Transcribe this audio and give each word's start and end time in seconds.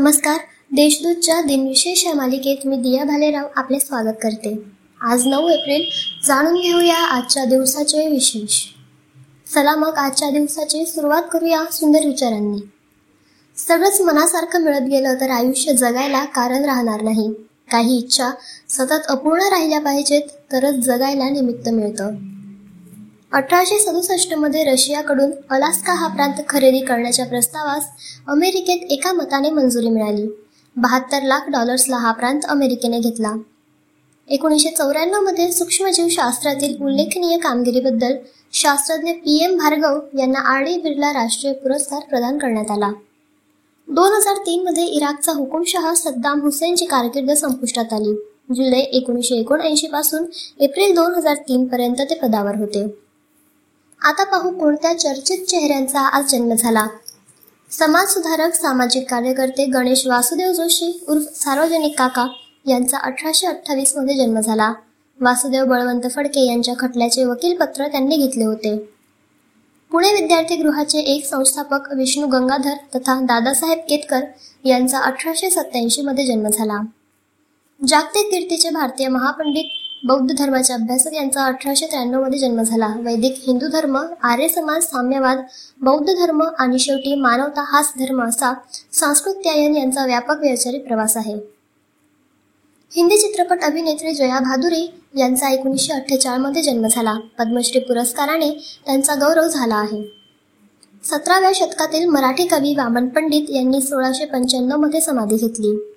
नमस्कार. 0.00 0.36
देशदूतच्या 0.72 1.40
दिनविशेष 1.40 2.06
या 2.06 2.14
मालिकेत 2.14 2.66
मी 2.66 2.76
दिया 2.76 3.04
भालेराव 3.04 3.46
आपले 3.56 3.78
स्वागत 3.78 4.16
करते. 4.22 4.62
आज 5.00 5.26
नऊ 5.26 5.48
एप्रिल 5.48 5.84
जाणून 6.26 6.60
घेऊया 6.60 6.96
आजच्या 6.96 7.44
दिवसाचे 7.44 8.08
विशेष. 8.08 8.62
चला 9.54 9.76
मग 9.76 9.94
आजच्या 9.96 10.30
दिवसाची 10.30 10.86
सुरुवात 10.86 11.22
करूया 11.32 11.64
सुंदर 11.72 12.06
विचारांनी. 12.06 12.58
सगळंच 13.56 14.00
मनासारखं 14.00 14.60
मिळत 14.60 14.80
गेलं 14.80 15.14
तर 15.14 15.30
आयुष्य 15.30 15.72
जगायला 15.72 16.24
कारण 16.24 16.64
राहणार 16.64 17.02
नाही. 17.02 17.32
काही 17.72 17.98
इच्छा 17.98 18.30
सतत 18.68 19.06
अपूर्ण 19.08 19.42
राहिल्या 19.42 19.80
पाहिजेत 19.80 20.22
तरच 20.52 20.74
जगायला 20.74 21.28
निमित्त 21.28 21.68
मिळतं. 21.68 22.35
अठराशे 23.32 23.78
सदुसष्टमध्ये 23.78 24.62
रशियाकडून 24.64 25.30
अलास्का 25.50 25.92
हा 25.92 26.06
प्रांत 26.08 26.34
खरेदी 26.48 26.80
करण्याच्या 26.80 27.26
प्रस्तावास 27.26 27.88
अमेरिकेत 28.28 28.92
एका 28.92 29.12
मताने 29.12 29.50
मंजुरी 29.50 29.88
मिळाली. 29.88 30.26
बहात्तर 30.76 31.22
लाख 31.22 31.48
डॉलर्सला 31.50 31.96
हा 31.96 32.12
प्रांत 32.12 32.40
अमेरिकेने 32.48 33.00
घेतला. 33.00 33.32
एकोणीसशे 34.28 34.70
चौऱ्याण्णवमध्ये 34.70 35.52
सूक्ष्मजीवशास्त्रातील 35.52 36.82
उल्लेखनीय 36.82 37.38
कामगिरीबद्दल 37.38 38.16
शास्त्रज्ञ 38.52 39.12
पी 39.12 39.38
एम 39.44 39.56
भार्गव 39.58 40.00
यांना 40.18 40.48
आर 40.54 40.62
डी 40.62 40.76
बिर्ला 40.82 41.12
राष्ट्रीय 41.12 41.52
पुरस्कार 41.52 42.08
प्रदान 42.10 42.38
करण्यात 42.38 42.70
आला. 42.70 42.90
दोन 43.88 44.12
हजार 44.12 44.36
तीन 44.36 44.64
मध्ये 44.64 44.84
इराकचा 44.86 45.32
हुकुमशहा 45.32 45.94
सद्दाम 45.94 46.40
हुसेनची 46.40 46.86
कारकीर्द 46.86 47.30
संपुष्टात 47.30 47.92
आली. 47.92 48.14
जुलै 48.54 48.80
एकोणीसशे 48.80 49.34
एकोणऐंशी 49.34 49.86
पासून 49.86 50.24
एप्रिल 50.60 50.94
दोन 50.94 51.14
हजार 51.14 51.36
तीन 51.48 51.66
पर्यंत 51.66 52.00
ते 52.00 52.14
पदावर 52.14 52.56
होते. 52.56 53.05
आता 54.06 54.24
पाहू 54.24 54.50
कोणत्या 54.50 54.98
चर्चित 54.98 55.44
चेहऱ्यांचा 55.44 56.00
आज 56.00 56.24
जन्म 56.30 56.52
झाला. 56.54 56.86
समाजसुधारक 57.70 58.54
सामाजिक 58.54 59.10
कार्यकर्ते 59.10 59.64
गणेश 59.64 60.06
वासुदेव 60.06 60.52
जोशी 60.52 61.04
उर्फ 61.08 61.22
सार्वजनिक 61.34 61.98
काका 61.98 62.26
यांचा 62.66 62.98
अठराशे 62.98 63.46
अठ्ठावीसमध्ये 63.46 64.16
जन्म 64.16 64.40
झाला. 64.40 64.72
वासुदेव 65.20 65.64
बळवंत 65.64 66.00
फडके 66.14 66.46
यांच्या 66.46 66.74
खटल्याचे 66.78 67.24
वकीलपत्र 67.24 67.86
त्यांनी 67.86 68.16
घेतले 68.16 68.44
होते. 68.44 68.76
पुणे 69.92 70.12
विद्यार्थी 70.12 70.56
गृहाचे 70.56 70.98
एक 70.98 71.26
संस्थापक 71.26 71.92
विष्णू 71.94 72.26
गंगाधर 72.26 72.74
तथा 72.94 73.20
दादासाहेब 73.20 73.78
केतकर 73.78 74.20
यांचा 74.64 74.98
अठराशे 74.98 75.50
सत्याऐंशी 75.50 76.02
मध्ये 76.02 76.26
जन्म 76.26 76.48
झाला. 76.48 76.78
जागतिक 77.88 78.30
कीर्तीचे 78.30 78.70
भारतीय 78.70 79.08
महापंडित 79.08 79.85
बौद्ध 80.04 80.34
धर्माचे 80.38 80.72
अभ्यासक 80.72 81.14
यांचा 81.14 81.44
अठराशे 81.44 81.86
त्र्याण्णवमध्ये 81.86 82.38
जन्म 82.38 82.62
झाला. 82.62 82.86
वैदिक 82.86 83.34
हिंदू 83.46 83.66
धर्म 83.66 83.96
आर्य 84.22 84.48
समाज 84.48 84.82
साम्यवाद 84.82 85.38
बौद्ध 85.80 86.12
धर्म 86.12 86.42
आणि 86.58 86.78
शेवटी 86.78 87.14
मानवता 87.14 87.64
हाच 87.66 87.92
धर्म 87.98 88.22
असा 88.22 88.52
संस्कृत 88.92 89.34
त्यायन 89.34 89.76
यांचा 89.76 90.04
व्यापक 90.06 90.40
वैचारिक 90.40 90.86
प्रवास 90.86 91.16
आहे. 91.16 91.34
हिंदी 92.92 93.18
चित्रपट 93.18 93.62
अभिनेत्री 93.62 94.12
जया 94.12 94.38
भादुरी 94.38 94.86
यांचा 95.16 95.50
एकोणीसशे 95.50 95.92
अठ्ठेचाळमध्ये 95.92 96.62
जन्म 96.62 96.86
झाला. 96.86 97.14
पद्मश्री 97.38 97.80
पुरस्काराने 97.80 98.50
त्यांचा 98.86 99.14
गौरव 99.14 99.48
झाला 99.48 99.74
आहे. 99.74 100.02
सतराव्या 101.04 101.50
शतकातील 101.54 102.08
मराठी 102.08 102.46
कवी 102.46 102.74
वामन 102.74 103.08
पंडित 103.08 103.50
यांनी 103.50 103.80
सोळाशे 103.80 104.24
पंच्याण्णवमध्ये 104.24 105.00
समाधी 105.00 105.36
घेतली. 105.36 105.95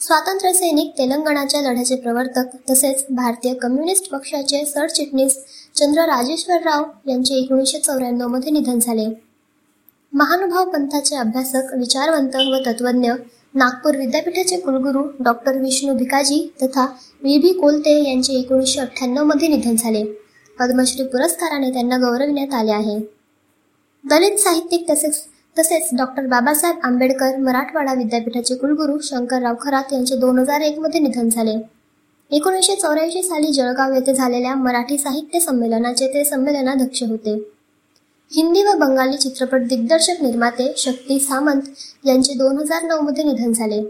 स्वातंत्र्य 0.00 0.52
सैनिक 0.52 0.92
तेलंगणाच्या 0.98 1.60
लढ्याचे 1.60 1.96
प्रवर्तक 1.96 2.70
तसेच 2.70 3.04
भारतीय 3.10 3.54
कम्युनिस्ट 3.54 4.10
पक्षाचे 4.10 4.64
सरचिटणीस 4.64 5.44
चंद्र 5.74 6.02
राजेश्वर 6.02 6.56
राव 6.56 6.84
यांचे 7.08 7.34
एकोणीसशे 7.34 7.78
चौऱ्याण्णवमध्ये 7.78 8.50
निधन 8.50 8.78
झाले. 8.78 9.06
महानुभाव 10.12 10.70
पंथाचे 10.70 11.16
अभ्यासक 11.16 11.74
विचारवंत 11.78 12.36
व 12.36 12.56
तत्वज्ञ 12.66 13.12
नागपूर 13.54 13.96
विद्यापीठाचे 13.96 14.56
कुलगुरू 14.56 15.02
डॉक्टर 15.20 15.58
विष्णू 15.58 15.94
भिकाजी 15.94 16.54
तथा 16.62 16.84
व्ही. 17.22 17.38
बी. 17.38 17.52
कोलते 17.52 18.10
यांचे 18.10 18.32
एकोणीसशे 18.32 18.80
अठ्ठ्याण्णवमध्ये 18.80 19.48
निधन 19.48 19.76
झाले. 19.76 20.04
पद्मश्री 20.58 21.04
पुरस्काराने 21.04 21.70
त्यांना 21.70 21.96
गौरविण्यात 21.96 22.54
आले 22.54 22.72
आहे. 22.72 22.98
दलित 24.04 24.36
साहित्यिक 24.36 24.90
तसेच 24.90 25.22
तसेच 25.58 25.88
डॉक्टर 25.92 26.26
बाबासाहेब 26.26 26.76
आंबेडकर 26.82 27.36
मराठवाडा 27.36 27.94
विद्यापीठाचे 27.94 28.54
कुलगुरू 28.54 28.98
शंकरराव 28.98 29.54
खरात 29.60 29.92
यांचे 29.92 30.16
दोन 30.16 30.38
हजार 30.38 30.60
एक 30.60 30.78
मध्ये 30.78 31.00
निधन 31.00 31.28
झाले. 31.28 31.54
एकोणीसशे 32.30 32.76
चौऱ्याऐंशी 32.76 33.22
साली 33.22 33.52
जळगाव 33.52 33.92
येथे 33.92 34.14
झालेल्या 34.14 34.54
मराठी 34.54 34.98
साहित्य 34.98 35.40
संमेलनाचे 35.40 36.06
ते 36.06 36.24
संमेलनाध्यक्ष 36.24 37.02
होते. 37.02 37.50
हिंदी 38.32 38.62
व 38.62 38.72
बंगाली 38.78 39.16
चित्रपट 39.16 39.60
दिग्दर्शक 39.60 40.22
निर्माते 40.22 40.74
शक्ती 40.76 41.20
सामंत 41.20 41.62
यांचे 42.04 42.34
दोन 42.34 42.58
हजार 42.58 42.82
नऊ 42.82 43.00
मध्ये 43.00 43.24
निधन 43.24 43.52
झाले. 43.52 43.82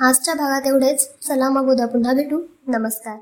आजच्या 0.00 0.34
भागात 0.34 0.66
एवढेच. 0.66 1.08
चला 1.28 1.48
मग 1.48 1.70
उद्या 1.70 1.86
पुन्हा 1.86 2.12
भेटू. 2.12 2.40
नमस्कार. 2.68 3.16